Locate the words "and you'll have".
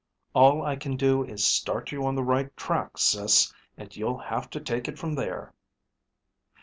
3.77-4.49